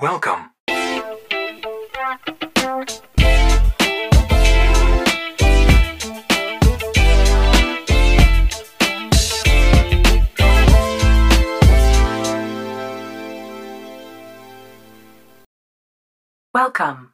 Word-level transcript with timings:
Welcome. 0.00 0.50
Welcome. 16.54 17.09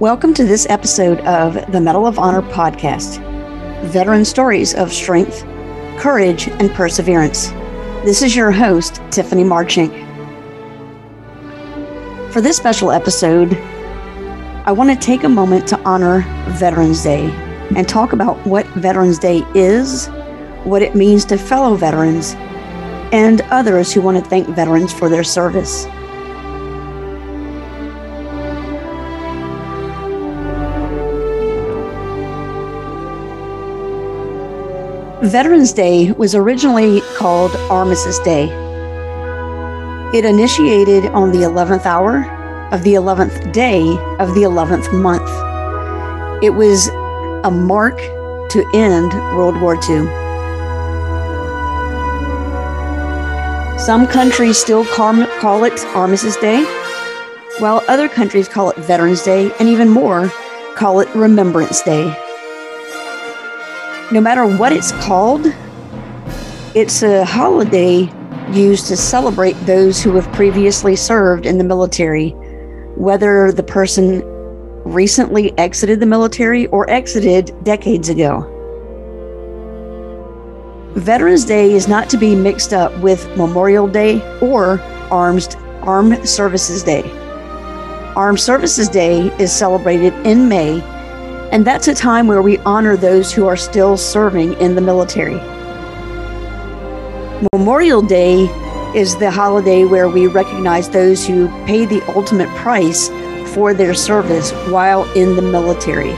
Welcome 0.00 0.34
to 0.34 0.44
this 0.44 0.66
episode 0.68 1.20
of 1.20 1.70
the 1.70 1.80
Mettle 1.80 2.04
of 2.04 2.18
Honor 2.18 2.42
podcast 2.42 3.20
Veteran 3.84 4.24
Stories 4.24 4.74
of 4.74 4.92
Strength, 4.92 5.42
Courage, 6.00 6.48
and 6.48 6.68
Perseverance. 6.72 7.50
This 8.04 8.20
is 8.20 8.34
your 8.34 8.50
host, 8.50 9.00
Tiffany 9.12 9.44
Marchink. 9.44 9.92
For 12.32 12.40
this 12.40 12.56
special 12.56 12.90
episode, 12.90 13.54
I 14.66 14.72
want 14.72 14.90
to 14.90 14.96
take 14.96 15.22
a 15.22 15.28
moment 15.28 15.68
to 15.68 15.80
honor 15.82 16.22
Veterans 16.48 17.04
Day 17.04 17.30
and 17.76 17.88
talk 17.88 18.12
about 18.12 18.44
what 18.44 18.66
Veterans 18.70 19.20
Day 19.20 19.44
is, 19.54 20.08
what 20.64 20.82
it 20.82 20.96
means 20.96 21.24
to 21.26 21.38
fellow 21.38 21.76
veterans, 21.76 22.34
and 23.12 23.42
others 23.42 23.92
who 23.92 24.00
want 24.00 24.18
to 24.18 24.28
thank 24.28 24.48
veterans 24.48 24.92
for 24.92 25.08
their 25.08 25.22
service. 25.22 25.86
Veterans 35.24 35.72
Day 35.72 36.12
was 36.12 36.34
originally 36.34 37.00
called 37.16 37.50
Armistice 37.70 38.18
Day. 38.18 38.44
It 40.12 40.24
initiated 40.24 41.06
on 41.06 41.32
the 41.32 41.38
11th 41.38 41.86
hour 41.86 42.24
of 42.72 42.82
the 42.82 42.92
11th 42.94 43.50
day 43.52 43.80
of 44.18 44.34
the 44.34 44.42
11th 44.42 44.92
month. 44.92 45.28
It 46.44 46.50
was 46.50 46.88
a 47.42 47.50
mark 47.50 47.96
to 48.50 48.70
end 48.74 49.14
World 49.34 49.58
War 49.62 49.76
II. 49.76 50.06
Some 53.78 54.06
countries 54.06 54.58
still 54.58 54.84
call 54.84 55.64
it 55.64 55.84
Armistice 55.96 56.36
Day, 56.36 56.62
while 57.60 57.82
other 57.88 58.10
countries 58.10 58.46
call 58.46 58.70
it 58.70 58.76
Veterans 58.76 59.22
Day, 59.22 59.50
and 59.58 59.70
even 59.70 59.88
more 59.88 60.28
call 60.76 61.00
it 61.00 61.08
Remembrance 61.14 61.82
Day 61.82 62.14
no 64.14 64.20
matter 64.20 64.46
what 64.46 64.72
it's 64.72 64.92
called, 64.92 65.44
it's 66.76 67.02
a 67.02 67.24
holiday 67.24 68.08
used 68.52 68.86
to 68.86 68.96
celebrate 68.96 69.54
those 69.66 70.00
who 70.00 70.14
have 70.14 70.32
previously 70.32 70.94
served 70.94 71.46
in 71.46 71.58
the 71.58 71.64
military, 71.64 72.30
whether 72.94 73.50
the 73.50 73.62
person 73.64 74.22
recently 74.84 75.52
exited 75.58 75.98
the 75.98 76.06
military 76.06 76.68
or 76.68 76.88
exited 76.88 77.52
decades 77.64 78.08
ago. 78.08 78.48
Veterans 80.94 81.44
Day 81.44 81.72
is 81.72 81.88
not 81.88 82.08
to 82.10 82.16
be 82.16 82.36
mixed 82.36 82.72
up 82.72 82.96
with 83.00 83.26
Memorial 83.36 83.88
Day 83.88 84.20
or 84.38 84.80
Armed, 85.10 85.56
Armed 85.82 86.28
Services 86.28 86.84
Day. 86.84 87.02
Armed 88.14 88.38
Services 88.38 88.88
Day 88.88 89.26
is 89.40 89.52
celebrated 89.52 90.14
in 90.24 90.48
May 90.48 90.93
and 91.54 91.64
that's 91.64 91.86
a 91.86 91.94
time 91.94 92.26
where 92.26 92.42
we 92.42 92.58
honor 92.58 92.96
those 92.96 93.32
who 93.32 93.46
are 93.46 93.56
still 93.56 93.96
serving 93.96 94.54
in 94.54 94.74
the 94.74 94.80
military. 94.80 95.36
Memorial 97.52 98.02
Day 98.02 98.46
is 98.92 99.16
the 99.16 99.30
holiday 99.30 99.84
where 99.84 100.08
we 100.08 100.26
recognize 100.26 100.90
those 100.90 101.24
who 101.24 101.46
pay 101.64 101.86
the 101.86 102.02
ultimate 102.12 102.48
price 102.56 103.08
for 103.54 103.72
their 103.72 103.94
service 103.94 104.50
while 104.68 105.08
in 105.12 105.36
the 105.36 105.42
military. 105.42 106.14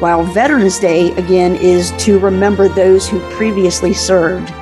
While 0.00 0.22
Veterans 0.22 0.78
Day, 0.78 1.12
again, 1.12 1.56
is 1.56 1.90
to 2.04 2.18
remember 2.18 2.68
those 2.68 3.08
who 3.08 3.20
previously 3.30 3.94
served. 3.94 4.52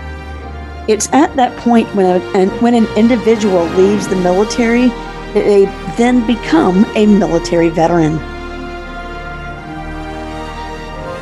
It's 0.89 1.09
at 1.13 1.35
that 1.35 1.59
point 1.59 1.93
when, 1.97 2.23
a, 2.37 2.49
when 2.61 2.77
an 2.77 2.87
individual 2.97 3.65
leaves 3.71 4.07
the 4.07 4.17
military 4.17 4.89
they 5.35 5.65
then 5.97 6.25
become 6.29 6.85
a 6.95 7.07
military 7.07 7.71
veteran. 7.71 8.40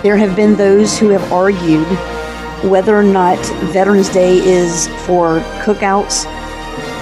There 0.03 0.17
have 0.17 0.37
been 0.37 0.55
those 0.55 0.97
who 0.97 1.09
have 1.09 1.33
argued 1.33 1.87
whether 2.71 2.97
or 2.97 3.03
not 3.03 3.39
Veterans 3.73 4.09
Day 4.09 4.37
is 4.39 4.87
for 5.07 5.41
cookouts 5.63 6.25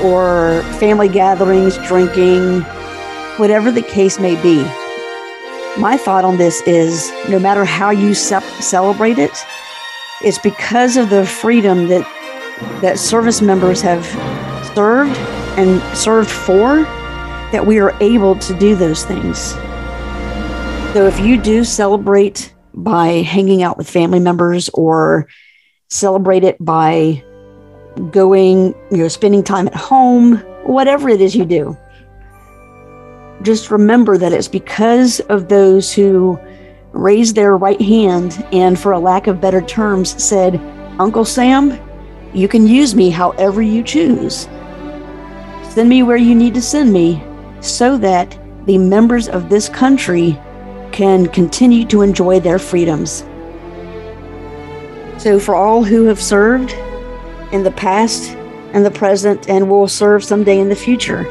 or 0.03 0.63
family 0.79 1.09
gatherings, 1.09 1.77
drinking, 1.87 2.63
whatever 3.39 3.71
the 3.71 3.83
case 3.83 4.19
may 4.19 4.41
be. 4.43 4.63
My 5.79 5.99
thought 5.99 6.25
on 6.25 6.39
this 6.39 6.63
is 6.63 7.11
no 7.29 7.39
matter 7.39 7.67
how 7.67 7.91
you 7.91 8.15
ce- 8.15 8.43
celebrate 8.65 9.19
it, 9.19 9.37
it's 10.23 10.39
because 10.39 10.97
of 10.97 11.11
the 11.11 11.27
freedom 11.27 11.89
that 11.89 12.11
that 12.81 12.99
service 12.99 13.43
members 13.43 13.83
have 13.83 14.07
served 14.75 15.15
and 15.59 15.83
served 15.95 16.31
for 16.31 16.85
that 17.53 17.67
we 17.67 17.79
are 17.79 17.95
able 18.01 18.37
to 18.37 18.59
do 18.59 18.75
those 18.75 19.05
things. 19.05 19.51
So 20.95 21.07
if 21.07 21.21
you 21.21 21.37
do 21.37 21.63
celebrate 21.63 22.56
by 22.77 23.23
hanging 23.23 23.63
out 23.63 23.79
with 23.79 23.89
family 23.89 24.21
members 24.21 24.69
or 24.75 25.27
celebrate 25.89 26.45
it 26.45 26.63
by 26.63 27.25
going, 28.11 28.75
you 28.91 28.99
know, 28.99 29.09
spending 29.09 29.43
time 29.43 29.67
at 29.67 29.75
home, 29.75 30.37
whatever 30.65 31.09
it 31.09 31.21
is 31.21 31.35
you 31.35 31.45
do. 31.45 31.77
Just 33.43 33.71
remember 33.71 34.19
that 34.19 34.33
it's 34.33 34.49
because 34.49 35.21
of 35.21 35.49
those 35.49 35.93
who 35.93 36.39
raised 36.93 37.35
their 37.35 37.57
right 37.57 37.81
hand 37.81 38.47
and, 38.53 38.79
for 38.79 38.93
a 38.93 38.99
lack 38.99 39.27
of 39.27 39.41
better 39.41 39.63
terms, 39.63 40.23
said, 40.23 40.57
Uncle 40.99 41.25
Sam, 41.25 41.79
you 42.35 42.49
can 42.49 42.67
use 42.67 42.95
me 42.95 43.11
however 43.11 43.63
you 43.63 43.83
choose. 43.83 44.49
Send 45.71 45.89
me 45.89 46.03
where 46.03 46.17
you 46.17 46.35
need 46.35 46.55
to 46.55 46.63
send 46.63 46.93
me 46.93 47.23
so 47.61 47.97
that 47.99 48.39
the 48.67 48.79
members 48.79 49.29
of 49.29 49.49
this 49.49 49.69
country 49.69 50.39
can 50.97 51.27
continue 51.27 51.85
to 51.85 52.01
enjoy 52.01 52.41
their 52.41 52.59
freedoms. 52.59 53.23
So, 55.23 55.39
for 55.39 55.55
all 55.55 55.85
who 55.85 56.05
have 56.05 56.23
served 56.23 56.73
in 57.53 57.65
the 57.65 57.71
past 57.71 58.31
and 58.73 58.83
the 58.83 58.91
present 58.91 59.47
and 59.47 59.69
will 59.69 59.89
serve 59.89 60.25
someday 60.25 60.59
in 60.59 60.71
the 60.71 60.75
future, 60.75 61.25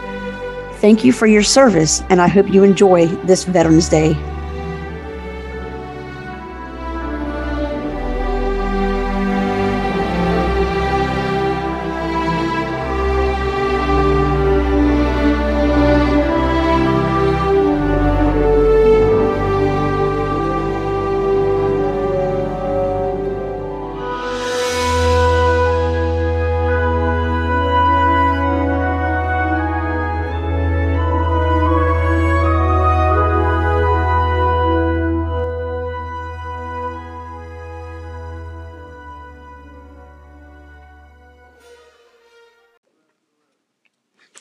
thank 0.75 1.04
you 1.04 1.12
for 1.12 1.25
your 1.25 1.42
service, 1.42 2.04
and 2.12 2.22
I 2.22 2.28
hope 2.28 2.48
you 2.48 2.64
enjoy 2.64 3.08
this 3.25 3.44
Veterans 3.44 3.90
Day. 3.90 4.14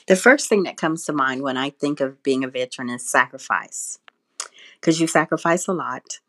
The 0.06 0.16
first 0.16 0.48
thing 0.48 0.64
that 0.64 0.76
comes 0.76 1.04
to 1.04 1.12
mind 1.12 1.42
when 1.42 1.56
I 1.56 1.70
think 1.70 2.00
of 2.00 2.22
being 2.22 2.44
a 2.44 2.48
veteran 2.48 2.90
is 2.90 3.08
sacrifice, 3.08 3.98
because 4.80 5.00
you 5.00 5.06
sacrifice 5.06 5.66
a 5.66 5.72
lot. 5.72 6.20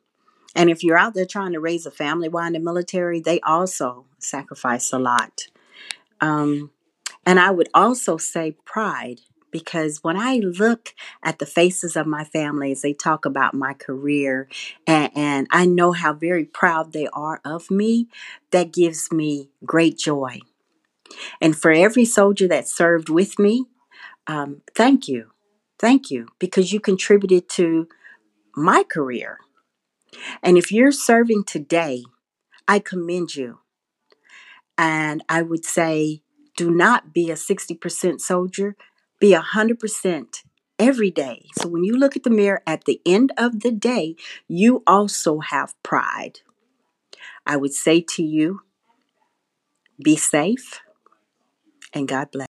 And 0.55 0.69
if 0.69 0.81
you're 0.81 0.97
out 0.97 1.13
there 1.13 1.25
trying 1.25 1.51
to 1.51 1.59
raise 1.59 1.85
a 1.85 1.91
family 1.91 2.29
while 2.29 2.47
in 2.47 2.53
the 2.53 2.59
military, 2.59 3.19
they 3.19 3.41
also 3.41 4.05
sacrifice 4.17 4.93
a 4.93 4.99
lot. 4.99 5.47
Um, 6.21 6.71
and 7.25 7.37
I 7.37 7.51
would 7.51 7.67
also 7.73 8.15
say 8.15 8.55
pride, 8.63 9.19
because 9.51 10.03
when 10.03 10.15
I 10.15 10.37
look 10.37 10.93
at 11.21 11.39
the 11.39 11.45
faces 11.45 11.97
of 11.97 12.07
my 12.07 12.23
family 12.23 12.71
as 12.71 12.81
they 12.81 12.93
talk 12.93 13.25
about 13.25 13.53
my 13.53 13.73
career 13.73 14.47
and, 14.87 15.11
and 15.15 15.47
I 15.51 15.65
know 15.65 15.91
how 15.91 16.13
very 16.13 16.45
proud 16.45 16.93
they 16.93 17.07
are 17.07 17.41
of 17.43 17.69
me, 17.69 18.07
that 18.51 18.71
gives 18.71 19.11
me 19.11 19.49
great 19.65 19.97
joy. 19.97 20.39
And 21.41 21.55
for 21.55 21.71
every 21.71 22.05
soldier 22.05 22.47
that 22.47 22.67
served 22.67 23.09
with 23.09 23.39
me, 23.39 23.65
um, 24.27 24.61
thank 24.75 25.07
you. 25.07 25.31
Thank 25.77 26.09
you 26.09 26.27
because 26.39 26.71
you 26.71 26.79
contributed 26.79 27.49
to 27.49 27.87
my 28.55 28.83
career. 28.83 29.39
And 30.41 30.57
if 30.57 30.71
you're 30.71 30.91
serving 30.91 31.43
today, 31.43 32.03
I 32.67 32.79
commend 32.79 33.35
you. 33.35 33.59
And 34.77 35.23
I 35.29 35.41
would 35.41 35.65
say, 35.65 36.21
do 36.57 36.71
not 36.71 37.13
be 37.13 37.29
a 37.29 37.35
60% 37.35 38.21
soldier, 38.21 38.75
be 39.19 39.33
a 39.33 39.41
100% 39.41 40.43
every 40.79 41.11
day. 41.11 41.45
So 41.59 41.67
when 41.67 41.83
you 41.83 41.97
look 41.97 42.15
at 42.15 42.23
the 42.23 42.29
mirror 42.29 42.61
at 42.65 42.85
the 42.85 43.01
end 43.05 43.31
of 43.37 43.61
the 43.61 43.71
day, 43.71 44.15
you 44.47 44.83
also 44.87 45.39
have 45.39 45.75
pride. 45.83 46.39
I 47.45 47.57
would 47.57 47.73
say 47.73 48.01
to 48.01 48.23
you, 48.23 48.61
be 50.01 50.15
safe 50.15 50.81
and 51.95 52.07
God 52.07 52.29
bless. 52.31 52.47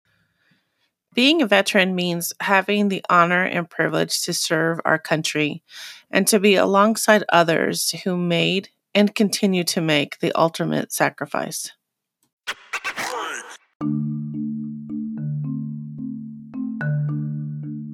Being 1.14 1.42
a 1.42 1.48
veteran 1.48 1.96
means 1.96 2.34
having 2.42 2.90
the 2.90 3.06
honor 3.10 3.44
and 3.44 3.70
privilege 3.70 4.22
to 4.24 4.34
serve 4.34 4.82
our 4.84 5.00
country 5.00 5.64
and 6.12 6.28
to 6.28 6.40
be 6.40 6.56
alongside 6.56 7.24
others 7.30 7.92
who 8.04 8.18
made 8.18 8.70
and 8.94 9.16
continue 9.16 9.64
to 9.64 9.80
make 9.80 10.20
the 10.20 10.38
ultimate 10.38 10.92
sacrifice. 10.92 11.72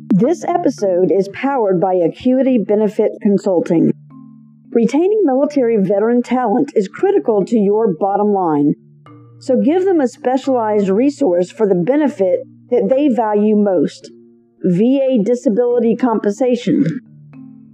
This 0.09 0.43
episode 0.45 1.11
is 1.11 1.29
powered 1.33 1.79
by 1.79 1.93
Acuity 1.95 2.57
Benefit 2.57 3.11
Consulting. 3.21 3.91
Retaining 4.71 5.21
military 5.25 5.77
veteran 5.77 6.21
talent 6.21 6.71
is 6.75 6.87
critical 6.87 7.43
to 7.45 7.57
your 7.57 7.93
bottom 7.99 8.31
line. 8.31 8.75
So 9.41 9.57
give 9.57 9.83
them 9.85 9.99
a 9.99 10.07
specialized 10.07 10.89
resource 10.89 11.49
for 11.51 11.67
the 11.67 11.73
benefit 11.73 12.41
that 12.69 12.89
they 12.89 13.09
value 13.09 13.55
most 13.55 14.11
VA 14.63 15.17
disability 15.23 15.95
compensation. 15.95 16.85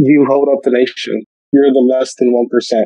you 0.00 0.26
hold 0.28 0.48
up 0.48 0.62
the 0.62 0.70
nation. 0.70 1.22
You're 1.52 1.72
the 1.72 1.80
less 1.80 2.14
than 2.18 2.32
1%. 2.32 2.82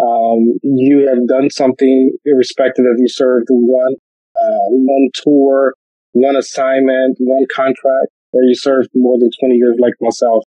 Um, 0.00 0.58
you 0.62 1.06
have 1.06 1.28
done 1.28 1.50
something 1.50 2.12
irrespective 2.24 2.86
of 2.86 2.96
you 2.98 3.08
served 3.08 3.48
one, 3.50 3.94
uh, 4.36 4.66
one 4.70 5.10
tour, 5.12 5.74
one 6.12 6.36
assignment, 6.36 7.18
one 7.20 7.44
contract, 7.54 8.08
or 8.32 8.42
you 8.42 8.54
served 8.54 8.88
more 8.94 9.18
than 9.18 9.30
20 9.40 9.54
years 9.56 9.76
like 9.78 9.92
myself. 10.00 10.44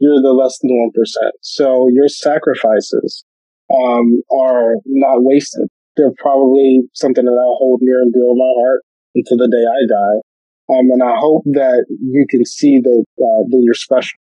You're 0.00 0.20
the 0.20 0.32
less 0.32 0.58
than 0.60 0.70
1%. 0.70 1.30
So 1.42 1.88
your 1.92 2.08
sacrifices, 2.08 3.24
um, 3.70 4.22
are 4.36 4.74
not 4.86 5.22
wasted. 5.22 5.68
They're 5.96 6.14
probably 6.18 6.80
something 6.94 7.24
that 7.24 7.30
I'll 7.30 7.58
hold 7.58 7.80
near 7.82 8.02
and 8.02 8.12
dear 8.12 8.22
to 8.22 8.34
my 8.34 8.52
heart 8.58 8.80
until 9.14 9.36
the 9.36 9.46
day 9.46 9.62
I 9.62 9.86
die. 9.86 10.20
Um, 10.74 10.90
and 10.90 11.02
I 11.02 11.14
hope 11.18 11.44
that 11.52 11.86
you 11.88 12.26
can 12.28 12.44
see 12.44 12.80
that, 12.80 13.04
uh, 13.18 13.42
that 13.48 13.62
you're 13.62 13.74
special. 13.74 14.18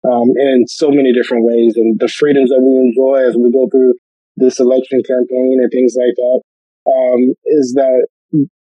Um, 0.00 0.32
in 0.32 0.64
so 0.66 0.88
many 0.88 1.12
different 1.12 1.44
ways 1.44 1.76
and 1.76 2.00
the 2.00 2.08
freedoms 2.08 2.48
that 2.48 2.64
we 2.64 2.72
enjoy 2.80 3.20
as 3.28 3.36
we 3.36 3.52
go 3.52 3.68
through 3.68 3.94
this 4.36 4.58
election 4.58 5.02
campaign 5.04 5.60
and 5.60 5.68
things 5.68 5.92
like 5.92 6.16
that, 6.16 6.40
um, 6.88 7.34
is 7.44 7.76
that 7.76 8.08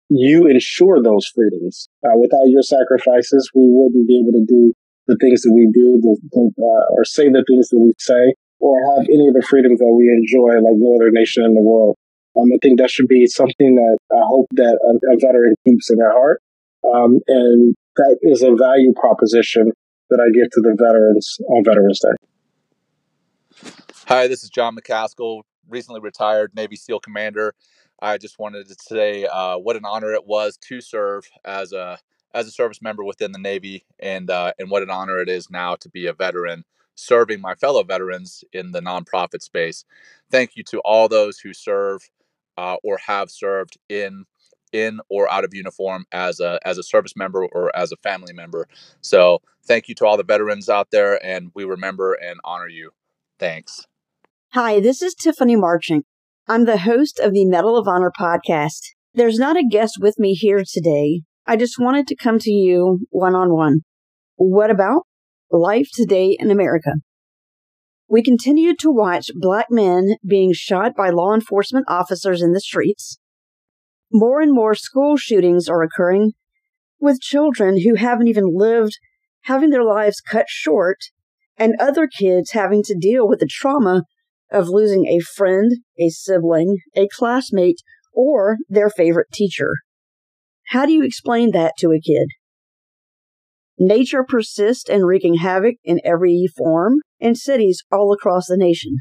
you 0.09 0.47
ensure 0.47 1.03
those 1.03 1.29
freedoms. 1.35 1.89
Uh, 2.03 2.17
without 2.17 2.49
your 2.49 2.63
sacrifices, 2.63 3.51
we 3.55 3.69
wouldn't 3.69 4.09
be 4.09 4.19
able 4.19 4.33
to 4.33 4.45
do 4.49 4.73
the 5.07 5.17
things 5.21 5.43
that 5.43 5.53
we 5.53 5.69
do, 5.73 6.01
the, 6.01 6.17
uh, 6.35 6.85
or 6.97 7.05
say 7.05 7.29
the 7.29 7.45
things 7.47 7.69
that 7.69 7.79
we 7.79 7.93
say, 7.99 8.35
or 8.59 8.81
have 8.97 9.07
any 9.07 9.29
of 9.29 9.35
the 9.35 9.45
freedoms 9.47 9.79
that 9.79 9.93
we 9.93 10.09
enjoy 10.09 10.57
like 10.61 10.77
no 10.77 10.97
other 10.97 11.11
nation 11.11 11.45
in 11.45 11.55
the 11.55 11.63
world. 11.63 11.97
Um, 12.37 12.47
I 12.55 12.59
think 12.63 12.79
that 12.79 12.91
should 12.91 13.09
be 13.09 13.27
something 13.27 13.75
that 13.75 13.99
I 14.13 14.23
hope 14.25 14.47
that 14.53 14.79
a, 14.79 14.93
a 15.13 15.17
veteran 15.19 15.55
keeps 15.67 15.91
in 15.91 15.99
their 15.99 16.13
heart. 16.13 16.41
Um, 16.85 17.21
and 17.27 17.75
that 17.97 18.19
is 18.23 18.43
a 18.43 18.55
value 18.55 18.95
proposition 18.95 19.73
that 20.11 20.21
I 20.21 20.29
give 20.37 20.51
to 20.51 20.61
the 20.61 20.77
veterans 20.77 21.39
on 21.49 21.65
Veterans 21.65 22.01
Day. 22.01 22.11
Hi, 24.07 24.27
this 24.27 24.43
is 24.43 24.51
Jon 24.51 24.77
Macaskill, 24.77 25.43
recently 25.69 26.01
retired 26.01 26.53
Navy 26.55 26.77
SEAL 26.77 27.01
commander. 27.01 27.55
I 28.03 28.19
just 28.19 28.39
wanted 28.39 28.69
to 28.69 28.75
say 28.81 29.27
uh, 29.27 29.59
what 29.59 29.77
an 29.77 29.85
honor 29.85 30.13
it 30.13 30.27
was 30.27 30.57
to 30.69 30.81
serve 30.81 31.29
as 31.45 31.73
a 31.73 31.99
as 32.33 32.47
a 32.47 32.51
service 32.51 32.81
member 32.81 33.05
within 33.05 33.33
the 33.33 33.39
Navy, 33.39 33.85
and 33.99 34.31
uh, 34.31 34.53
and 34.59 34.71
what 34.71 34.83
an 34.83 34.91
honor 34.91 35.21
it 35.21 35.29
is 35.29 35.51
now 35.51 35.77
to 35.77 35.89
be 35.89 36.07
a 36.07 36.13
veteran 36.13 36.65
serving 36.97 37.41
my 37.41 37.55
fellow 37.55 37.83
veterans 37.83 38.45
in 38.53 38.73
the 38.73 38.81
nonprofit 38.81 39.43
space. 39.43 39.85
Thank 40.31 40.57
you 40.57 40.63
to 40.65 40.81
all 40.81 41.09
those 41.09 41.39
who 41.39 41.55
serve 41.55 42.11
uh, 42.59 42.77
or 42.83 42.99
have 42.99 43.31
served 43.31 43.79
in 43.89 44.25
in 44.73 45.01
or 45.09 45.31
out 45.31 45.45
of 45.45 45.55
uniform 45.55 46.07
as 46.13 46.41
a 46.41 46.59
as 46.65 46.79
a 46.79 46.83
service 46.83 47.17
member 47.17 47.45
or 47.47 47.75
as 47.77 47.93
a 47.93 47.97
family 47.97 48.33
member. 48.33 48.69
So 49.01 49.43
thank 49.65 49.89
you 49.89 49.95
to 49.97 50.07
all 50.07 50.17
the 50.17 50.25
veterans 50.25 50.69
out 50.69 50.91
there, 50.91 51.25
and 51.25 51.51
we 51.55 51.65
remember 51.65 52.15
and 52.15 52.41
honor 52.45 52.69
you. 52.69 52.91
Thanks. 53.39 53.87
Hi, 54.53 54.81
this 54.81 55.01
is 55.01 55.15
Tiffany 55.15 55.57
Marchant. 55.57 56.05
I'm 56.49 56.65
the 56.65 56.79
host 56.79 57.21
of 57.21 57.33
the 57.33 57.45
Mettle 57.45 57.77
of 57.77 57.87
Honor 57.87 58.11
podcast. 58.19 58.81
There's 59.15 59.39
not 59.39 59.57
a 59.57 59.65
guest 59.69 59.99
with 60.01 60.19
me 60.19 60.35
here 60.35 60.65
today. 60.69 61.23
I 61.47 61.57
just 61.57 61.79
wanted 61.79 62.09
to 62.09 62.17
come 62.17 62.41
to 62.41 62.51
you 62.51 63.07
one 63.11 63.37
on 63.37 63.53
one. 63.55 63.81
What 64.35 64.71
about 64.71 65.03
life 65.51 65.89
today 65.93 66.37
in 66.39 66.51
America? 66.51 66.95
We 68.09 68.25
continue 68.25 68.75
to 68.81 68.91
watch 68.91 69.31
black 69.37 69.67
men 69.71 70.17
being 70.27 70.51
shot 70.53 70.97
by 70.97 71.11
law 71.11 71.33
enforcement 71.33 71.85
officers 71.87 72.43
in 72.43 72.53
the 72.53 72.61
streets. 72.61 73.20
More 74.13 74.41
and 74.41 74.53
more 74.53 74.75
school 74.75 75.17
shootings 75.17 75.69
are 75.69 75.83
occurring 75.83 76.33
with 76.99 77.21
children 77.21 77.83
who 77.83 77.95
haven't 77.95 78.29
even 78.29 78.53
lived 78.53 78.99
having 79.43 79.71
their 79.71 79.85
lives 79.85 80.21
cut 80.21 80.47
short 80.49 80.99
and 81.57 81.75
other 81.79 82.09
kids 82.09 82.51
having 82.51 82.83
to 82.83 82.97
deal 82.99 83.29
with 83.29 83.41
the 83.41 83.49
trauma 83.49 84.05
of 84.51 84.69
losing 84.69 85.07
a 85.07 85.21
friend, 85.21 85.73
a 85.99 86.09
sibling, 86.09 86.79
a 86.97 87.07
classmate, 87.17 87.81
or 88.13 88.57
their 88.69 88.91
favorite 88.91 89.29
teacher. 89.33 89.71
How 90.69 90.87
do 90.87 90.93
you 90.93 91.05
explain 91.05 91.53
that 91.53 91.75
to 91.79 91.91
a 91.91 92.01
kid? 92.01 92.29
Nature 93.79 94.25
persists 94.25 94.91
and 94.91 95.07
wreaking 95.07 95.37
havoc 95.37 95.77
in 95.85 96.01
every 96.05 96.47
form 96.57 96.97
in 97.19 97.35
cities 97.35 97.83
all 97.91 98.13
across 98.13 98.47
the 98.47 98.57
nation. 98.57 98.97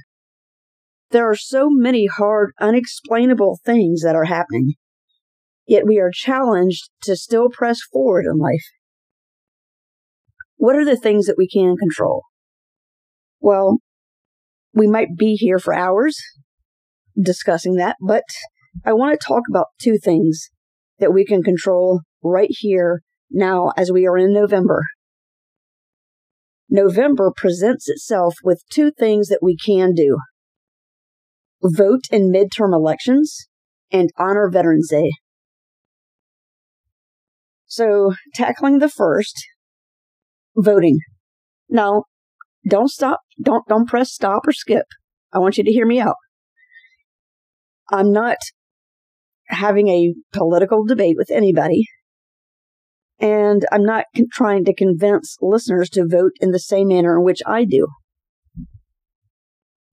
There 1.11 1.29
are 1.29 1.35
so 1.35 1.69
many 1.69 2.05
hard, 2.05 2.51
unexplainable 2.61 3.59
things 3.65 4.01
that 4.03 4.15
are 4.15 4.25
happening, 4.25 4.73
yet 5.69 5.85
we 5.85 5.99
are 5.99 6.11
challenged 6.11 6.89
to 7.03 7.15
still 7.15 7.47
press 7.47 7.79
forward 7.93 8.25
in 8.25 8.39
life. 8.39 8.65
What 10.57 10.75
are 10.75 10.83
the 10.83 10.97
things 10.97 11.27
that 11.27 11.37
we 11.37 11.47
can 11.47 11.77
control? 11.77 12.23
Well, 13.39 13.77
we 14.73 14.87
might 14.87 15.15
be 15.15 15.35
here 15.35 15.59
for 15.59 15.73
hours 15.73 16.17
discussing 17.21 17.75
that, 17.75 17.97
but 18.01 18.23
I 18.83 18.93
want 18.93 19.17
to 19.17 19.25
talk 19.25 19.43
about 19.47 19.67
two 19.79 19.99
things 20.03 20.49
that 20.97 21.13
we 21.13 21.23
can 21.23 21.43
control 21.43 22.01
right 22.23 22.49
here 22.49 23.01
now 23.29 23.71
as 23.77 23.91
we 23.91 24.07
are 24.07 24.17
in 24.17 24.33
November. 24.33 24.83
November 26.67 27.31
presents 27.35 27.87
itself 27.87 28.35
with 28.43 28.63
two 28.71 28.91
things 28.91 29.27
that 29.27 29.39
we 29.41 29.55
can 29.55 29.93
do 29.93 30.17
vote 31.61 32.03
in 32.09 32.31
midterm 32.31 32.73
elections 32.73 33.47
and 33.91 34.09
honor 34.17 34.49
Veterans 34.51 34.89
Day. 34.89 35.11
So, 37.69 38.13
tackling 38.33 38.79
the 38.79 38.89
first, 38.89 39.45
voting. 40.57 40.97
Now, 41.69 42.05
don't 42.67 42.89
stop, 42.89 43.19
don't, 43.39 43.65
don't 43.67 43.87
press 43.87 44.11
stop 44.11 44.47
or 44.47 44.51
skip. 44.51 44.87
I 45.31 45.37
want 45.37 45.59
you 45.59 45.63
to 45.63 45.71
hear 45.71 45.85
me 45.85 45.99
out. 45.99 46.15
I'm 47.91 48.11
not 48.11 48.37
having 49.45 49.87
a 49.87 50.15
political 50.33 50.83
debate 50.83 51.15
with 51.15 51.29
anybody. 51.29 51.85
And 53.19 53.63
I'm 53.71 53.83
not 53.83 54.05
con- 54.15 54.25
trying 54.31 54.65
to 54.65 54.73
convince 54.73 55.37
listeners 55.39 55.91
to 55.91 56.07
vote 56.07 56.31
in 56.41 56.49
the 56.49 56.59
same 56.59 56.87
manner 56.87 57.19
in 57.19 57.23
which 57.23 57.41
I 57.45 57.65
do. 57.65 57.87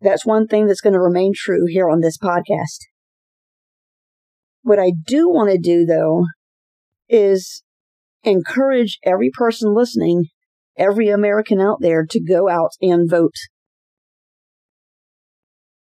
That's 0.00 0.24
one 0.24 0.46
thing 0.46 0.66
that's 0.66 0.80
going 0.80 0.94
to 0.94 1.00
remain 1.00 1.32
true 1.34 1.66
here 1.66 1.90
on 1.90 2.00
this 2.00 2.16
podcast. 2.16 2.86
What 4.62 4.78
I 4.78 4.92
do 5.06 5.28
want 5.28 5.50
to 5.50 5.58
do, 5.58 5.84
though, 5.84 6.24
is 7.08 7.62
encourage 8.26 8.98
every 9.04 9.30
person 9.32 9.74
listening, 9.74 10.24
every 10.76 11.08
American 11.08 11.60
out 11.60 11.78
there 11.80 12.04
to 12.10 12.20
go 12.22 12.48
out 12.48 12.72
and 12.82 13.08
vote. 13.08 13.36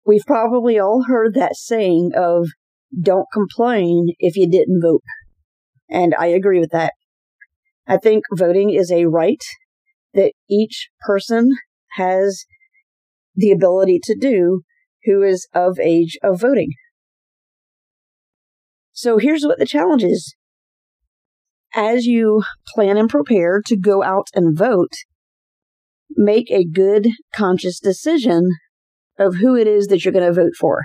We've 0.05 0.25
probably 0.25 0.79
all 0.79 1.05
heard 1.07 1.33
that 1.33 1.55
saying 1.55 2.11
of 2.15 2.47
don't 2.97 3.25
complain 3.33 4.09
if 4.19 4.37
you 4.37 4.49
didn't 4.49 4.81
vote. 4.81 5.01
And 5.89 6.13
I 6.17 6.27
agree 6.27 6.59
with 6.59 6.71
that. 6.71 6.93
I 7.87 7.97
think 7.97 8.23
voting 8.31 8.69
is 8.69 8.91
a 8.91 9.05
right 9.05 9.43
that 10.13 10.33
each 10.49 10.89
person 11.05 11.51
has 11.93 12.45
the 13.35 13.51
ability 13.51 13.99
to 14.03 14.15
do 14.15 14.61
who 15.05 15.23
is 15.23 15.47
of 15.53 15.79
age 15.79 16.17
of 16.23 16.39
voting. 16.39 16.69
So 18.91 19.17
here's 19.17 19.43
what 19.43 19.59
the 19.59 19.65
challenge 19.65 20.03
is. 20.03 20.35
As 21.75 22.05
you 22.05 22.43
plan 22.73 22.95
and 22.95 23.09
prepare 23.09 23.61
to 23.65 23.75
go 23.75 24.01
out 24.01 24.29
and 24.33 24.57
vote, 24.57 24.93
make 26.11 26.49
a 26.49 26.63
good 26.63 27.09
conscious 27.35 27.81
decision 27.81 28.49
of 29.19 29.35
who 29.35 29.57
it 29.57 29.67
is 29.67 29.87
that 29.87 30.05
you're 30.05 30.13
going 30.13 30.25
to 30.25 30.31
vote 30.31 30.53
for. 30.57 30.83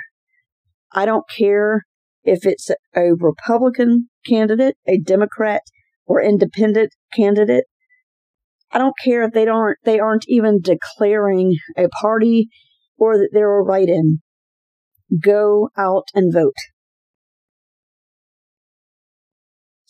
I 0.93 1.07
don't 1.07 1.25
care 1.29 1.85
if 2.25 2.45
it's 2.45 2.71
a 2.97 3.13
Republican 3.17 4.09
candidate, 4.27 4.77
a 4.87 4.99
Democrat, 4.99 5.63
or 6.07 6.21
independent 6.21 6.91
candidate. 7.15 7.65
I 8.73 8.79
don't 8.79 8.95
care 9.05 9.23
if 9.23 9.33
they 9.33 9.45
don't 9.45 9.77
they 9.85 10.01
aren't 10.01 10.25
even 10.27 10.61
declaring 10.61 11.57
a 11.77 11.89
party 12.01 12.49
or 12.99 13.17
that 13.17 13.31
they're 13.33 13.59
a 13.59 13.63
write-in. 13.63 14.19
Go 15.23 15.71
out 15.79 16.05
and 16.15 16.33
vote. 16.33 16.55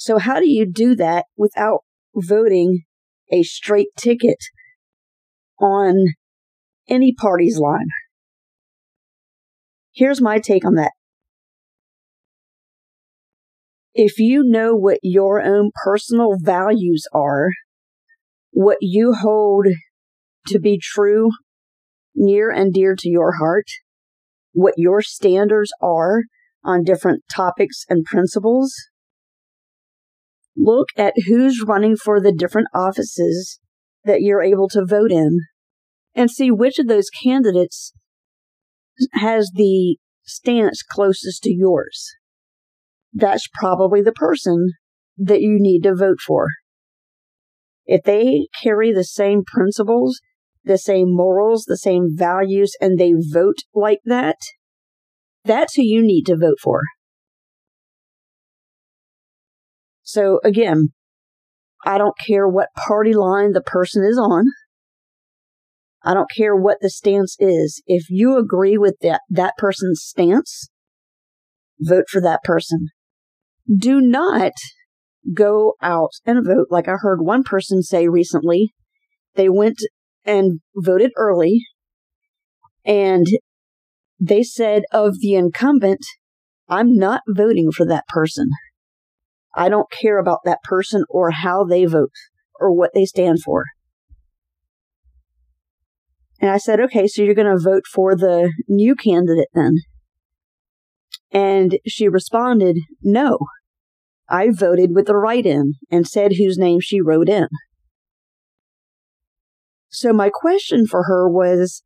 So 0.01 0.17
how 0.17 0.41
do 0.41 0.49
you 0.49 0.65
do 0.65 0.97
that 0.97 1.27
without 1.37 1.81
voting 2.15 2.85
a 3.31 3.43
straight 3.43 3.89
ticket 3.99 4.39
on 5.61 6.15
any 6.89 7.13
party's 7.13 7.59
line? 7.59 7.89
Here's 9.93 10.23
my 10.23 10.39
take 10.39 10.65
on 10.65 10.77
that. 10.77 10.93
If 13.93 14.19
you 14.19 14.43
know 14.43 14.75
what 14.75 15.01
your 15.03 15.43
own 15.43 15.71
personal 15.85 16.39
values 16.41 17.05
are, 17.13 17.51
what 18.53 18.79
you 18.81 19.13
hold 19.13 19.67
to 20.47 20.59
be 20.59 20.81
true, 20.83 21.29
near 22.15 22.51
and 22.51 22.73
dear 22.73 22.97
to 23.01 23.09
your 23.11 23.33
heart, 23.33 23.67
what 24.53 24.75
your 24.79 25.03
standards 25.03 25.73
are 25.83 26.23
on 26.65 26.85
different 26.85 27.23
topics 27.31 27.85
and 27.91 28.07
principles, 28.07 28.75
look 30.61 30.89
at 30.97 31.15
who's 31.27 31.65
running 31.67 31.97
for 31.97 32.21
the 32.21 32.33
different 32.33 32.69
offices 32.75 33.59
that 34.05 34.21
you're 34.21 34.43
able 34.43 34.69
to 34.69 34.85
vote 34.85 35.11
in 35.11 35.41
and 36.15 36.31
see 36.31 36.51
which 36.51 36.79
of 36.79 36.89
those 36.89 37.11
candidates 37.23 37.93
has 39.15 39.51
the 39.55 39.97
stance 40.25 40.83
closest 40.83 41.43
to 41.43 41.53
yours. 41.53 42.11
That's 43.13 43.49
probably 43.53 44.03
the 44.03 44.13
person 44.13 44.73
that 45.17 45.41
you 45.41 45.57
need 45.59 45.83
to 45.83 45.95
vote 45.95 46.21
for. 46.21 46.49
If 47.87 48.05
they 48.05 48.47
carry 48.63 48.93
the 48.93 49.05
same 49.05 49.43
principles, 49.45 50.21
the 50.65 50.79
same 50.79 51.15
morals, 51.15 51.65
the 51.65 51.77
same 51.77 52.09
values, 52.15 52.77
and 52.81 52.99
they 52.99 53.15
vote 53.17 53.59
like 53.75 54.01
that, 54.05 54.37
that's 55.45 55.75
who 55.75 55.83
you 55.83 56.03
need 56.03 56.25
to 56.27 56.37
vote 56.37 56.59
for. 56.63 56.83
So 60.11 60.41
again, 60.43 60.89
I 61.87 61.99
don't 61.99 62.19
care 62.27 62.49
what 62.49 62.75
party 62.77 63.13
line 63.13 63.53
the 63.53 63.61
person 63.61 64.05
is 64.05 64.19
on. 64.19 64.47
I 66.03 66.15
don't 66.15 66.31
care 66.37 66.57
what 66.57 66.79
the 66.81 66.91
stance 66.91 67.37
is. 67.39 67.81
If 67.87 68.11
you 68.11 68.37
agree 68.37 68.77
with 68.77 68.97
that, 69.03 69.21
that 69.31 69.55
person's 69.57 70.03
stance, 70.03 70.69
vote 71.79 72.07
for 72.09 72.21
that 72.23 72.43
person. 72.43 72.89
Do 73.73 74.01
not 74.01 74.53
go 75.33 75.75
out 75.81 76.11
and 76.27 76.45
vote 76.45 76.67
like 76.71 76.89
I 76.89 76.95
heard 76.99 77.21
one 77.23 77.45
person 77.45 77.81
say 77.81 78.09
recently. 78.09 78.73
They 79.37 79.49
went 79.49 79.79
and 80.25 80.61
voted 80.75 81.13
early 81.17 81.61
and 82.85 83.27
they 84.19 84.43
said 84.43 84.83
of 84.91 85.21
the 85.21 85.35
incumbent, 85.35 86.05
I'm 86.69 86.97
not 86.97 87.23
voting 87.29 87.71
for 87.71 87.87
that 87.87 88.09
person. 88.09 88.51
I 89.55 89.69
don't 89.69 89.91
care 89.91 90.19
about 90.19 90.41
that 90.45 90.63
person 90.63 91.05
or 91.09 91.31
how 91.31 91.65
they 91.65 91.85
vote 91.85 92.13
or 92.59 92.73
what 92.73 92.91
they 92.95 93.05
stand 93.05 93.43
for. 93.43 93.65
And 96.41 96.51
I 96.51 96.57
said, 96.57 96.81
okay, 96.81 97.07
so 97.07 97.23
you're 97.23 97.35
going 97.35 97.55
to 97.55 97.63
vote 97.63 97.85
for 97.93 98.17
the 98.17 98.53
new 98.69 98.95
candidate 98.95 99.49
then? 99.55 99.75
And 101.33 101.79
she 101.87 102.09
responded, 102.09 102.79
no. 103.03 103.39
I 104.29 104.51
voted 104.51 104.95
with 104.95 105.07
the 105.07 105.17
write 105.17 105.45
in 105.45 105.75
and 105.91 106.07
said 106.07 106.35
whose 106.39 106.57
name 106.57 106.79
she 106.81 107.01
wrote 107.01 107.29
in. 107.29 107.49
So 109.89 110.13
my 110.13 110.31
question 110.33 110.87
for 110.87 111.05
her 111.05 111.29
was, 111.29 111.83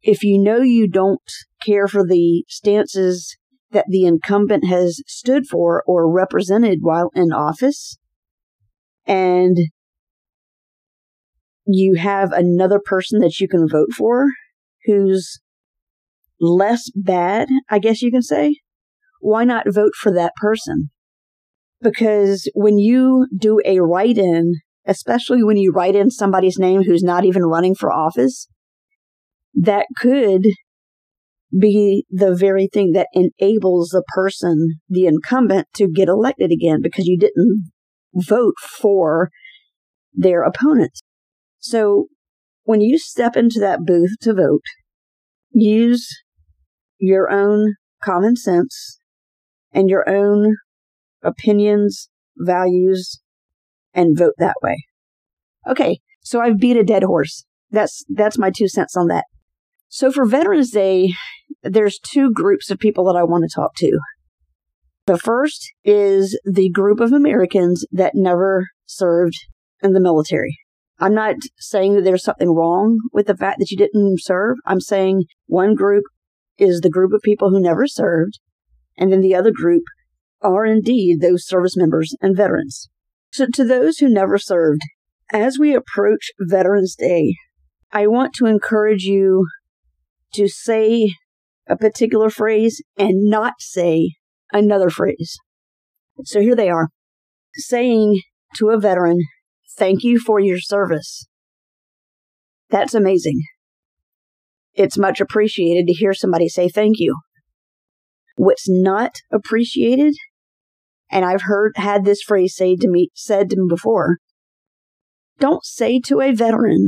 if 0.00 0.22
you 0.22 0.38
know 0.38 0.60
you 0.60 0.86
don't 0.86 1.20
care 1.66 1.88
for 1.88 2.06
the 2.06 2.44
stances 2.48 3.36
that 3.72 3.86
the 3.88 4.04
incumbent 4.04 4.64
has 4.66 5.02
stood 5.06 5.46
for 5.46 5.82
or 5.86 6.10
represented 6.10 6.78
while 6.80 7.10
in 7.14 7.32
office, 7.32 7.98
and 9.06 9.56
you 11.66 11.94
have 11.94 12.32
another 12.32 12.80
person 12.82 13.20
that 13.20 13.40
you 13.40 13.48
can 13.48 13.68
vote 13.68 13.92
for 13.96 14.26
who's 14.86 15.40
less 16.40 16.90
bad, 16.94 17.48
I 17.68 17.78
guess 17.78 18.00
you 18.00 18.10
can 18.10 18.22
say, 18.22 18.60
why 19.20 19.44
not 19.44 19.72
vote 19.72 19.94
for 19.94 20.12
that 20.12 20.32
person? 20.36 20.90
Because 21.80 22.50
when 22.54 22.78
you 22.78 23.26
do 23.36 23.60
a 23.64 23.80
write 23.80 24.18
in, 24.18 24.54
especially 24.86 25.42
when 25.42 25.56
you 25.56 25.72
write 25.72 25.94
in 25.94 26.10
somebody's 26.10 26.58
name 26.58 26.82
who's 26.82 27.02
not 27.02 27.24
even 27.24 27.44
running 27.44 27.74
for 27.74 27.92
office, 27.92 28.48
that 29.54 29.86
could 29.96 30.46
be 31.56 32.04
the 32.10 32.34
very 32.34 32.68
thing 32.72 32.92
that 32.92 33.08
enables 33.12 33.88
the 33.88 34.02
person, 34.14 34.80
the 34.88 35.06
incumbent, 35.06 35.66
to 35.74 35.88
get 35.88 36.08
elected 36.08 36.50
again 36.50 36.80
because 36.82 37.06
you 37.06 37.18
didn't 37.18 37.70
vote 38.14 38.54
for 38.60 39.30
their 40.12 40.42
opponent. 40.42 40.92
So 41.58 42.08
when 42.64 42.80
you 42.80 42.98
step 42.98 43.36
into 43.36 43.60
that 43.60 43.84
booth 43.84 44.18
to 44.22 44.34
vote, 44.34 44.62
use 45.50 46.08
your 46.98 47.30
own 47.30 47.74
common 48.02 48.36
sense 48.36 48.98
and 49.72 49.88
your 49.88 50.08
own 50.08 50.56
opinions, 51.22 52.08
values, 52.36 53.20
and 53.94 54.18
vote 54.18 54.34
that 54.38 54.56
way. 54.62 54.76
Okay, 55.68 56.00
so 56.22 56.40
I've 56.40 56.58
beat 56.58 56.76
a 56.76 56.84
dead 56.84 57.02
horse. 57.02 57.44
That's 57.70 58.04
that's 58.08 58.38
my 58.38 58.50
two 58.50 58.68
cents 58.68 58.96
on 58.96 59.08
that. 59.08 59.24
So 59.88 60.12
for 60.12 60.26
Veterans 60.26 60.70
Day, 60.70 61.14
there's 61.62 61.98
two 61.98 62.30
groups 62.32 62.70
of 62.70 62.78
people 62.78 63.04
that 63.06 63.18
I 63.18 63.24
want 63.24 63.44
to 63.44 63.54
talk 63.54 63.74
to. 63.76 63.98
The 65.06 65.18
first 65.18 65.72
is 65.84 66.38
the 66.44 66.68
group 66.68 67.00
of 67.00 67.12
Americans 67.12 67.86
that 67.90 68.12
never 68.14 68.66
served 68.84 69.34
in 69.82 69.94
the 69.94 70.00
military. 70.00 70.58
I'm 70.98 71.14
not 71.14 71.36
saying 71.56 71.94
that 71.94 72.02
there's 72.02 72.24
something 72.24 72.50
wrong 72.50 72.98
with 73.12 73.26
the 73.26 73.36
fact 73.36 73.60
that 73.60 73.70
you 73.70 73.78
didn't 73.78 74.22
serve. 74.22 74.56
I'm 74.66 74.80
saying 74.80 75.24
one 75.46 75.74
group 75.74 76.04
is 76.58 76.80
the 76.80 76.90
group 76.90 77.12
of 77.14 77.22
people 77.22 77.48
who 77.50 77.60
never 77.60 77.86
served, 77.86 78.40
and 78.98 79.10
then 79.10 79.22
the 79.22 79.34
other 79.34 79.52
group 79.52 79.84
are 80.42 80.66
indeed 80.66 81.20
those 81.20 81.46
service 81.46 81.76
members 81.76 82.14
and 82.20 82.36
veterans. 82.36 82.88
So 83.32 83.46
to 83.54 83.64
those 83.64 83.98
who 83.98 84.08
never 84.08 84.36
served, 84.36 84.82
as 85.32 85.58
we 85.58 85.74
approach 85.74 86.30
Veterans 86.38 86.94
Day, 86.94 87.34
I 87.92 88.06
want 88.06 88.34
to 88.34 88.46
encourage 88.46 89.04
you 89.04 89.46
to 90.34 90.48
say 90.48 91.12
a 91.68 91.76
particular 91.76 92.30
phrase 92.30 92.82
and 92.96 93.28
not 93.28 93.54
say 93.58 94.12
another 94.52 94.90
phrase. 94.90 95.36
So 96.24 96.40
here 96.40 96.56
they 96.56 96.70
are 96.70 96.88
saying 97.54 98.20
to 98.56 98.70
a 98.70 98.78
veteran, 98.78 99.18
thank 99.76 100.02
you 100.02 100.18
for 100.18 100.40
your 100.40 100.58
service. 100.58 101.26
That's 102.70 102.94
amazing. 102.94 103.42
It's 104.74 104.98
much 104.98 105.20
appreciated 105.20 105.86
to 105.86 105.92
hear 105.92 106.14
somebody 106.14 106.48
say 106.48 106.68
thank 106.68 106.98
you. 106.98 107.16
What's 108.36 108.68
not 108.68 109.16
appreciated, 109.32 110.14
and 111.10 111.24
I've 111.24 111.42
heard, 111.42 111.72
had 111.76 112.04
this 112.04 112.22
phrase 112.22 112.54
say 112.54 112.76
to 112.76 112.88
me, 112.88 113.10
said 113.14 113.50
to 113.50 113.56
me 113.56 113.66
before, 113.68 114.18
don't 115.40 115.64
say 115.64 116.00
to 116.00 116.20
a 116.20 116.32
veteran, 116.32 116.86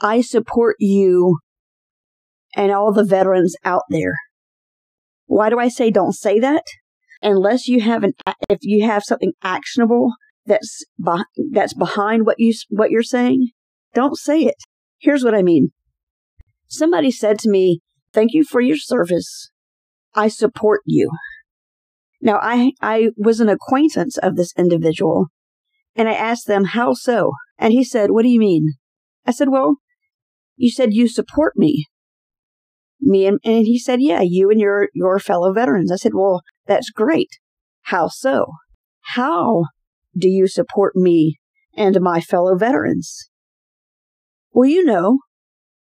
I 0.00 0.20
support 0.20 0.76
you 0.78 1.38
and 2.56 2.72
all 2.72 2.92
the 2.92 3.04
veterans 3.04 3.56
out 3.64 3.82
there. 3.90 4.14
Why 5.26 5.50
do 5.50 5.58
I 5.58 5.68
say 5.68 5.90
don't 5.90 6.12
say 6.12 6.38
that? 6.40 6.64
Unless 7.22 7.68
you 7.68 7.80
have 7.80 8.04
an, 8.04 8.12
if 8.50 8.58
you 8.62 8.84
have 8.86 9.02
something 9.04 9.32
actionable 9.42 10.12
that's, 10.46 10.84
that's 11.52 11.74
behind 11.74 12.26
what 12.26 12.36
you, 12.38 12.52
what 12.68 12.90
you're 12.90 13.02
saying, 13.02 13.50
don't 13.94 14.16
say 14.18 14.40
it. 14.40 14.56
Here's 14.98 15.24
what 15.24 15.34
I 15.34 15.42
mean. 15.42 15.70
Somebody 16.68 17.10
said 17.10 17.38
to 17.40 17.50
me, 17.50 17.80
thank 18.12 18.32
you 18.32 18.44
for 18.44 18.60
your 18.60 18.76
service. 18.76 19.50
I 20.14 20.28
support 20.28 20.82
you. 20.84 21.10
Now 22.20 22.38
I, 22.40 22.72
I 22.80 23.10
was 23.16 23.40
an 23.40 23.48
acquaintance 23.48 24.18
of 24.18 24.36
this 24.36 24.52
individual 24.56 25.26
and 25.96 26.08
I 26.08 26.14
asked 26.14 26.46
them, 26.46 26.64
how 26.64 26.92
so? 26.92 27.32
And 27.58 27.72
he 27.72 27.84
said, 27.84 28.10
what 28.10 28.22
do 28.22 28.28
you 28.28 28.40
mean? 28.40 28.74
I 29.26 29.30
said, 29.30 29.48
well, 29.48 29.76
you 30.56 30.70
said 30.70 30.92
you 30.92 31.08
support 31.08 31.54
me 31.56 31.86
me 33.04 33.26
and, 33.26 33.38
and 33.44 33.66
he 33.66 33.78
said, 33.78 34.00
yeah, 34.00 34.20
you 34.22 34.50
and 34.50 34.60
your, 34.60 34.88
your 34.94 35.18
fellow 35.18 35.52
veterans. 35.52 35.92
I 35.92 35.96
said, 35.96 36.12
well, 36.14 36.42
that's 36.66 36.90
great. 36.90 37.30
How 37.82 38.08
so? 38.08 38.46
How 39.00 39.64
do 40.16 40.28
you 40.28 40.46
support 40.46 40.96
me 40.96 41.38
and 41.76 42.00
my 42.00 42.20
fellow 42.20 42.56
veterans? 42.56 43.28
Well, 44.52 44.68
you 44.68 44.84
know, 44.84 45.18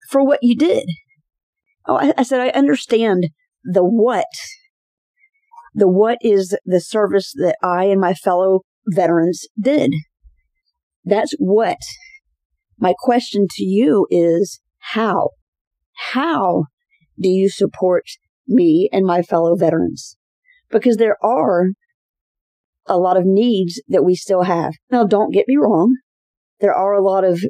for 0.09 0.23
what 0.23 0.39
you 0.41 0.55
did. 0.55 0.85
Oh, 1.85 1.95
I, 1.95 2.13
I 2.17 2.23
said, 2.23 2.41
I 2.41 2.49
understand 2.49 3.27
the 3.63 3.83
what. 3.83 4.25
The 5.73 5.87
what 5.87 6.17
is 6.21 6.57
the 6.65 6.81
service 6.81 7.31
that 7.35 7.57
I 7.61 7.85
and 7.85 8.01
my 8.01 8.13
fellow 8.13 8.61
veterans 8.87 9.45
did. 9.59 9.93
That's 11.05 11.33
what. 11.37 11.77
My 12.79 12.93
question 12.97 13.47
to 13.51 13.63
you 13.63 14.07
is 14.09 14.59
how? 14.79 15.29
How 16.13 16.65
do 17.19 17.29
you 17.29 17.49
support 17.49 18.03
me 18.47 18.89
and 18.91 19.05
my 19.05 19.21
fellow 19.21 19.55
veterans? 19.55 20.17
Because 20.69 20.97
there 20.97 21.17
are 21.23 21.69
a 22.85 22.97
lot 22.97 23.17
of 23.17 23.25
needs 23.25 23.81
that 23.87 24.03
we 24.03 24.15
still 24.15 24.43
have. 24.43 24.73
Now, 24.89 25.05
don't 25.05 25.33
get 25.33 25.47
me 25.47 25.57
wrong. 25.57 25.97
There 26.59 26.73
are 26.73 26.93
a 26.93 27.03
lot 27.03 27.23
of 27.23 27.43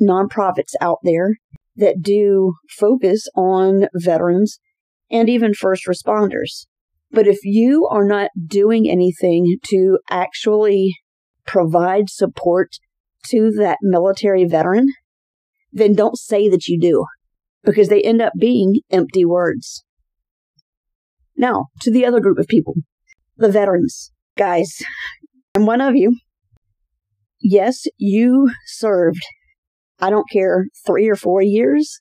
nonprofits 0.00 0.72
out 0.80 0.98
there 1.02 1.36
that 1.76 2.02
do 2.02 2.54
focus 2.68 3.28
on 3.34 3.88
veterans 3.94 4.58
and 5.10 5.28
even 5.28 5.54
first 5.54 5.86
responders. 5.86 6.66
But 7.10 7.26
if 7.26 7.38
you 7.44 7.86
are 7.90 8.06
not 8.06 8.30
doing 8.46 8.88
anything 8.88 9.58
to 9.68 9.98
actually 10.10 10.96
provide 11.46 12.08
support 12.08 12.70
to 13.26 13.50
that 13.52 13.78
military 13.82 14.44
veteran, 14.44 14.88
then 15.72 15.94
don't 15.94 16.18
say 16.18 16.48
that 16.48 16.66
you 16.66 16.80
do 16.80 17.04
because 17.64 17.88
they 17.88 18.02
end 18.02 18.20
up 18.20 18.32
being 18.38 18.80
empty 18.90 19.24
words. 19.24 19.84
Now, 21.36 21.66
to 21.80 21.90
the 21.90 22.04
other 22.04 22.20
group 22.20 22.38
of 22.38 22.46
people, 22.46 22.74
the 23.36 23.50
veterans. 23.50 24.12
Guys, 24.36 24.82
I'm 25.54 25.66
one 25.66 25.80
of 25.80 25.96
you. 25.96 26.16
Yes, 27.40 27.84
you 27.98 28.50
served, 28.66 29.22
I 30.00 30.10
don't 30.10 30.30
care, 30.30 30.66
three 30.86 31.08
or 31.08 31.16
four 31.16 31.42
years, 31.42 32.00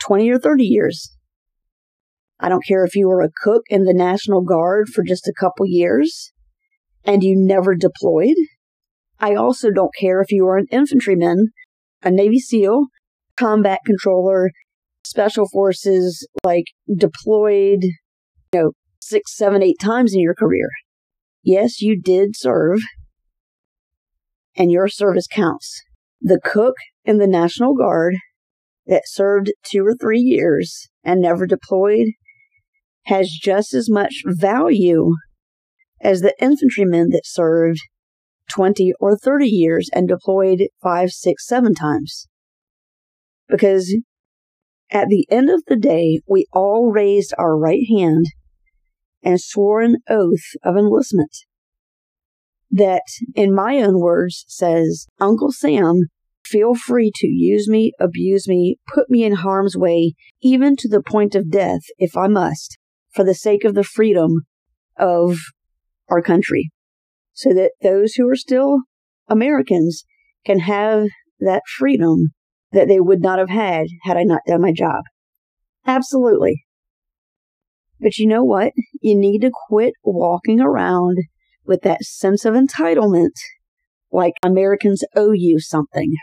20 0.00 0.30
or 0.30 0.38
30 0.38 0.64
years. 0.64 1.16
I 2.38 2.48
don't 2.48 2.64
care 2.66 2.84
if 2.84 2.94
you 2.94 3.08
were 3.08 3.22
a 3.22 3.30
cook 3.42 3.62
in 3.68 3.84
the 3.84 3.94
National 3.94 4.42
Guard 4.42 4.88
for 4.88 5.02
just 5.02 5.26
a 5.26 5.34
couple 5.38 5.66
years 5.66 6.32
and 7.04 7.22
you 7.22 7.34
never 7.36 7.74
deployed. 7.74 8.36
I 9.18 9.34
also 9.34 9.70
don't 9.70 9.94
care 9.98 10.20
if 10.20 10.30
you 10.30 10.44
were 10.44 10.58
an 10.58 10.66
infantryman, 10.70 11.48
a 12.02 12.10
Navy 12.10 12.38
SEAL, 12.38 12.86
combat 13.36 13.80
controller, 13.86 14.50
special 15.04 15.48
forces, 15.48 16.26
like 16.44 16.64
deployed, 16.94 17.84
you 18.52 18.60
know, 18.60 18.72
six, 19.00 19.36
seven, 19.36 19.62
eight 19.62 19.78
times 19.80 20.14
in 20.14 20.20
your 20.20 20.34
career. 20.34 20.68
Yes, 21.42 21.80
you 21.80 22.00
did 22.00 22.30
serve, 22.34 22.80
and 24.56 24.72
your 24.72 24.88
service 24.88 25.26
counts. 25.26 25.82
The 26.20 26.40
cook 26.42 26.74
in 27.04 27.18
the 27.18 27.26
National 27.26 27.74
Guard 27.74 28.16
that 28.86 29.02
served 29.06 29.52
two 29.62 29.86
or 29.86 29.94
three 29.94 30.20
years 30.20 30.88
and 31.04 31.20
never 31.20 31.46
deployed 31.46 32.08
has 33.04 33.30
just 33.30 33.74
as 33.74 33.88
much 33.88 34.22
value 34.26 35.12
as 36.00 36.20
the 36.20 36.34
infantryman 36.40 37.10
that 37.10 37.22
served 37.24 37.78
20 38.50 38.92
or 39.00 39.16
30 39.16 39.46
years 39.46 39.88
and 39.92 40.08
deployed 40.08 40.68
five, 40.82 41.10
six, 41.10 41.46
seven 41.46 41.74
times 41.74 42.26
because 43.48 43.96
at 44.90 45.08
the 45.08 45.26
end 45.30 45.50
of 45.50 45.62
the 45.66 45.76
day, 45.76 46.20
we 46.28 46.46
all 46.52 46.90
raised 46.90 47.34
our 47.38 47.56
right 47.56 47.84
hand 47.96 48.26
and 49.22 49.40
swore 49.40 49.80
an 49.80 49.96
oath 50.08 50.54
of 50.62 50.76
enlistment 50.76 51.36
that, 52.70 53.02
in 53.34 53.54
my 53.54 53.78
own 53.78 54.00
words, 54.00 54.44
says, 54.48 55.06
Uncle 55.20 55.50
Sam, 55.50 56.02
feel 56.44 56.74
free 56.74 57.10
to 57.14 57.26
use 57.26 57.68
me, 57.68 57.92
abuse 57.98 58.46
me, 58.48 58.76
put 58.92 59.10
me 59.10 59.24
in 59.24 59.34
harm's 59.34 59.76
way, 59.76 60.14
even 60.40 60.76
to 60.76 60.88
the 60.88 61.02
point 61.02 61.34
of 61.34 61.50
death 61.50 61.82
if 61.98 62.16
I 62.16 62.28
must, 62.28 62.78
for 63.12 63.24
the 63.24 63.34
sake 63.34 63.64
of 63.64 63.74
the 63.74 63.84
freedom 63.84 64.46
of 64.96 65.38
our 66.08 66.22
country, 66.22 66.70
so 67.32 67.52
that 67.54 67.72
those 67.82 68.14
who 68.14 68.28
are 68.28 68.36
still 68.36 68.80
Americans 69.28 70.04
can 70.44 70.60
have 70.60 71.08
that 71.40 71.62
freedom 71.78 72.28
that 72.72 72.88
they 72.88 73.00
would 73.00 73.20
not 73.20 73.38
have 73.38 73.50
had 73.50 73.86
had 74.02 74.16
I 74.16 74.24
not 74.24 74.42
done 74.46 74.60
my 74.60 74.72
job. 74.72 75.04
Absolutely. 75.86 76.64
But 78.00 78.18
you 78.18 78.26
know 78.26 78.44
what? 78.44 78.72
You 79.00 79.16
need 79.16 79.40
to 79.40 79.50
quit 79.68 79.94
walking 80.02 80.60
around 80.60 81.18
with 81.64 81.82
that 81.82 82.02
sense 82.02 82.44
of 82.44 82.54
entitlement 82.54 83.32
like 84.12 84.34
Americans 84.42 85.02
owe 85.14 85.32
you 85.32 85.58
something. 85.58 86.14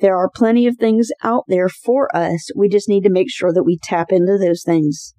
There 0.00 0.16
are 0.16 0.30
plenty 0.34 0.66
of 0.66 0.76
things 0.76 1.10
out 1.22 1.44
there 1.48 1.68
for 1.68 2.14
us. 2.14 2.50
We 2.56 2.68
just 2.68 2.88
need 2.88 3.02
to 3.04 3.10
make 3.10 3.30
sure 3.30 3.52
that 3.52 3.64
we 3.64 3.78
tap 3.82 4.10
into 4.10 4.38
those 4.38 4.62
things. 4.62 5.14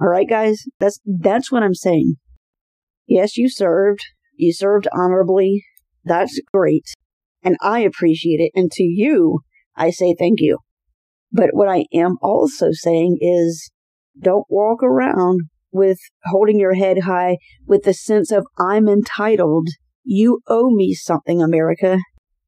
All 0.00 0.08
right, 0.08 0.28
guys? 0.28 0.62
That's, 0.78 1.00
that's 1.04 1.50
what 1.50 1.62
I'm 1.62 1.74
saying. 1.74 2.16
Yes, 3.06 3.36
you 3.36 3.48
served. 3.48 4.04
You 4.36 4.52
served 4.52 4.88
honorably. 4.92 5.64
That's 6.04 6.40
great 6.52 6.94
and 7.42 7.56
I 7.60 7.80
appreciate 7.80 8.40
it. 8.40 8.52
And 8.54 8.70
to 8.72 8.82
you, 8.82 9.40
I 9.76 9.90
say 9.90 10.14
thank 10.18 10.40
you. 10.40 10.58
But 11.32 11.50
what 11.52 11.68
I 11.68 11.86
am 11.94 12.16
also 12.20 12.68
saying 12.72 13.18
is 13.20 13.70
don't 14.20 14.46
walk 14.48 14.82
around 14.82 15.40
with 15.72 15.98
holding 16.24 16.58
your 16.58 16.74
head 16.74 17.00
high 17.04 17.38
with 17.66 17.84
the 17.84 17.94
sense 17.94 18.30
of 18.30 18.46
I'm 18.58 18.88
entitled. 18.88 19.68
You 20.04 20.40
owe 20.46 20.70
me 20.70 20.92
something, 20.94 21.42
America. 21.42 21.98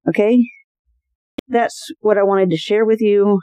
Okay? 0.07 0.45
That's 1.49 1.91
what 2.01 2.19
I 2.19 2.23
wanted 2.23 2.51
to 2.51 2.57
share 2.57 2.85
with 2.85 3.01
you. 3.01 3.41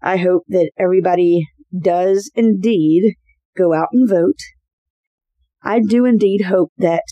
I 0.00 0.18
hope 0.18 0.44
that 0.48 0.70
everybody 0.78 1.46
does 1.76 2.30
indeed 2.34 3.14
go 3.56 3.74
out 3.74 3.88
and 3.92 4.08
vote. 4.08 4.38
I 5.62 5.80
do 5.80 6.04
indeed 6.04 6.42
hope 6.42 6.70
that 6.78 7.02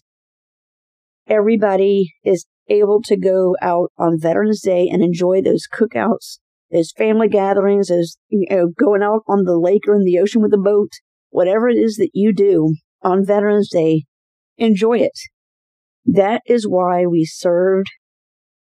everybody 1.27 2.13
is 2.25 2.47
able 2.69 3.01
to 3.03 3.17
go 3.17 3.57
out 3.61 3.93
on 3.99 4.19
Veterans 4.19 4.61
Day 4.61 4.89
and 4.91 5.03
enjoy 5.03 5.43
those 5.43 5.67
cookouts, 5.73 6.39
those 6.71 6.93
family 6.93 7.29
gatherings, 7.29 7.89
those, 7.89 8.17
you 8.29 8.47
know, 8.51 8.69
going 8.69 9.03
out 9.03 9.23
on 9.29 9.45
the 9.45 9.59
lake 9.59 9.83
or 9.87 9.95
in 9.95 10.05
the 10.05 10.19
ocean 10.19 10.43
with 10.43 10.53
a 10.55 10.59
boat, 10.59 10.91
whatever 11.31 11.69
it 11.69 11.77
is 11.77 11.97
that 11.97 12.11
you 12.13 12.33
do 12.33 12.75
on 13.03 13.25
Veterans 13.25 13.69
Day, 13.71 14.05
enjoy 14.57 14.99
it. 14.99 15.19
That 16.05 16.43
is 16.47 16.67
why 16.69 17.07
we 17.07 17.25
served 17.25 17.89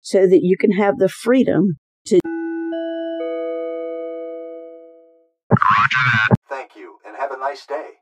so 0.01 0.27
that 0.27 0.41
you 0.43 0.57
can 0.59 0.73
have 0.73 0.99
the 0.99 1.09
freedom 1.09 1.79
to. 2.07 2.21
Thank 6.49 6.77
you 6.77 6.99
and 7.07 7.17
have 7.17 7.31
a 7.31 7.39
nice 7.39 7.67
day. 7.67 8.01